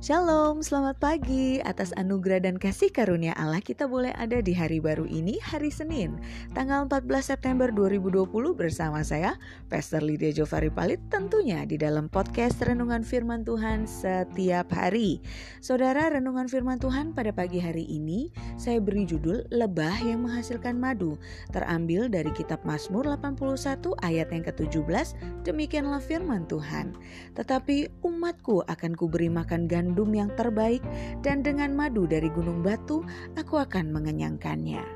[0.00, 1.60] Shalom, selamat pagi.
[1.60, 6.16] Atas anugerah dan kasih karunia Allah kita boleh ada di hari baru ini, hari Senin,
[6.56, 8.24] tanggal 14 September 2020
[8.56, 9.36] bersama saya,
[9.68, 15.20] Pastor Lydia Jovari Palit tentunya di dalam podcast Renungan Firman Tuhan setiap hari.
[15.60, 21.20] Saudara, Renungan Firman Tuhan pada pagi hari ini saya beri judul Lebah yang menghasilkan madu,
[21.52, 25.12] terambil dari kitab Mazmur 81 ayat yang ke-17.
[25.44, 26.96] Demikianlah firman Tuhan.
[27.36, 30.78] Tetapi umatku akan kuberi makan gandum gandum yang terbaik,
[31.26, 33.02] dan dengan madu dari gunung batu,
[33.34, 34.86] aku akan mengenyangkannya.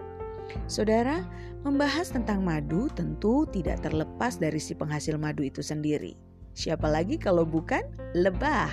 [0.70, 1.26] Saudara,
[1.66, 6.14] membahas tentang madu tentu tidak terlepas dari si penghasil madu itu sendiri.
[6.54, 7.82] Siapa lagi kalau bukan
[8.14, 8.70] lebah?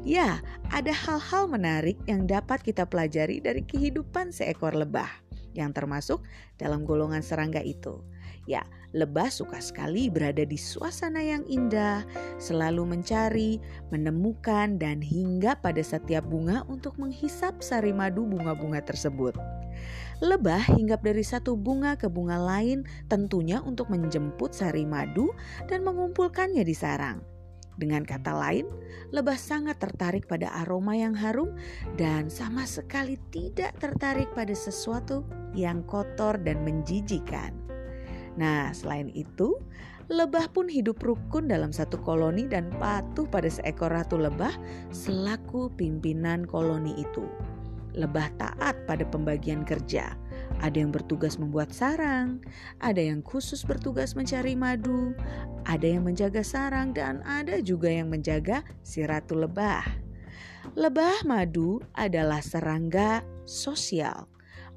[0.00, 0.40] Ya,
[0.72, 5.12] ada hal-hal menarik yang dapat kita pelajari dari kehidupan seekor lebah,
[5.58, 6.22] yang termasuk
[6.54, 7.98] dalam golongan serangga itu.
[8.48, 8.64] Ya,
[8.96, 12.08] lebah suka sekali berada di suasana yang indah,
[12.40, 13.60] selalu mencari,
[13.92, 19.36] menemukan, dan hingga pada setiap bunga untuk menghisap sari madu bunga-bunga tersebut.
[20.24, 25.30] Lebah hinggap dari satu bunga ke bunga lain tentunya untuk menjemput sari madu
[25.70, 27.37] dan mengumpulkannya di sarang.
[27.78, 28.66] Dengan kata lain,
[29.14, 31.54] lebah sangat tertarik pada aroma yang harum
[31.94, 35.22] dan sama sekali tidak tertarik pada sesuatu
[35.54, 37.54] yang kotor dan menjijikan.
[38.34, 39.54] Nah, selain itu,
[40.10, 44.58] lebah pun hidup rukun dalam satu koloni dan patuh pada seekor ratu lebah
[44.90, 47.30] selaku pimpinan koloni itu.
[47.94, 50.18] Lebah taat pada pembagian kerja.
[50.58, 52.42] Ada yang bertugas membuat sarang,
[52.82, 55.14] ada yang khusus bertugas mencari madu,
[55.68, 59.86] ada yang menjaga sarang, dan ada juga yang menjaga si ratu lebah.
[60.74, 64.28] Lebah madu adalah serangga sosial.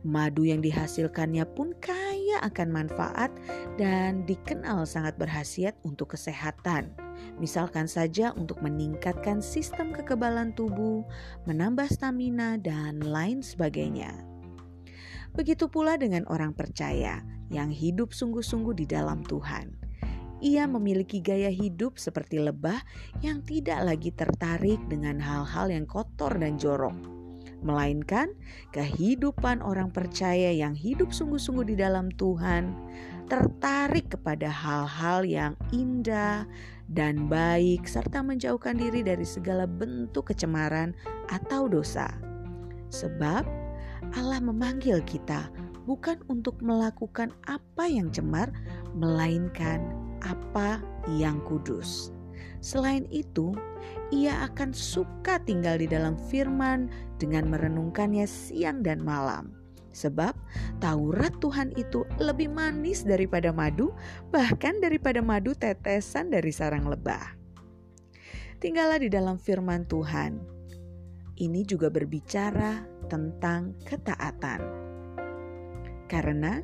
[0.01, 3.29] Madu yang dihasilkannya pun kaya akan manfaat
[3.77, 6.89] dan dikenal sangat berhasiat untuk kesehatan.
[7.37, 11.05] Misalkan saja untuk meningkatkan sistem kekebalan tubuh,
[11.45, 14.30] menambah stamina, dan lain sebagainya.
[15.31, 19.75] Begitu pula dengan orang percaya yang hidup sungguh-sungguh di dalam Tuhan.
[20.41, 22.81] Ia memiliki gaya hidup seperti lebah
[23.21, 27.21] yang tidak lagi tertarik dengan hal-hal yang kotor dan jorok
[27.61, 28.33] melainkan
[28.73, 32.73] kehidupan orang percaya yang hidup sungguh-sungguh di dalam Tuhan,
[33.29, 36.49] tertarik kepada hal-hal yang indah
[36.91, 40.91] dan baik, serta menjauhkan diri dari segala bentuk kecemaran
[41.29, 42.09] atau dosa.
[42.91, 43.60] Sebab
[44.17, 45.49] Allah memanggil kita
[45.85, 48.49] bukan untuk melakukan apa yang cemar,
[48.93, 49.81] melainkan
[50.21, 50.81] apa
[51.17, 52.13] yang kudus.
[52.61, 53.53] Selain itu,
[54.13, 59.57] ia akan suka tinggal di dalam firman dengan merenungkannya siang dan malam.
[59.91, 60.31] Sebab
[60.79, 63.91] Taurat Tuhan itu lebih manis daripada madu,
[64.31, 67.35] bahkan daripada madu tetesan dari sarang lebah.
[68.61, 70.37] Tinggallah di dalam firman Tuhan.
[71.41, 74.63] Ini juga berbicara tentang ketaatan.
[76.07, 76.63] Karena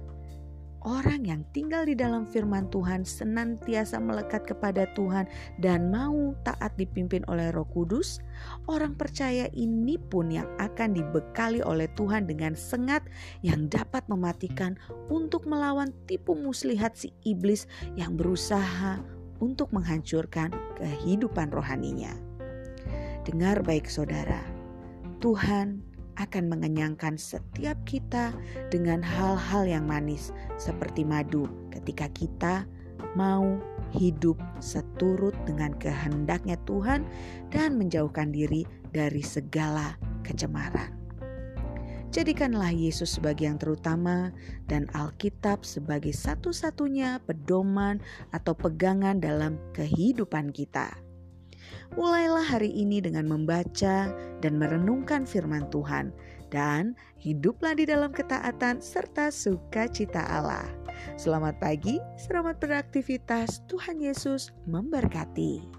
[0.87, 5.27] Orang yang tinggal di dalam firman Tuhan senantiasa melekat kepada Tuhan
[5.59, 8.23] dan mau taat dipimpin oleh Roh Kudus.
[8.71, 13.03] Orang percaya ini pun yang akan dibekali oleh Tuhan dengan sengat
[13.43, 14.79] yang dapat mematikan
[15.11, 17.67] untuk melawan tipu muslihat si iblis
[17.99, 19.03] yang berusaha
[19.43, 22.15] untuk menghancurkan kehidupan rohaninya.
[23.27, 24.39] Dengar baik saudara,
[25.19, 25.86] Tuhan
[26.17, 28.33] akan mengenyangkan setiap kita
[28.73, 32.65] dengan hal-hal yang manis seperti madu ketika kita
[33.13, 33.57] mau
[33.95, 37.07] hidup seturut dengan kehendaknya Tuhan
[37.53, 39.95] dan menjauhkan diri dari segala
[40.25, 40.97] kecemaran.
[42.07, 44.33] Jadikanlah Yesus sebagai yang terutama
[44.65, 48.01] dan Alkitab sebagai satu-satunya pedoman
[48.33, 51.06] atau pegangan dalam kehidupan kita.
[51.95, 54.11] Mulailah hari ini dengan membaca
[54.43, 56.11] dan merenungkan firman Tuhan
[56.51, 60.67] dan hiduplah di dalam ketaatan serta sukacita Allah.
[61.15, 63.61] Selamat pagi, selamat beraktivitas.
[63.69, 65.76] Tuhan Yesus memberkati.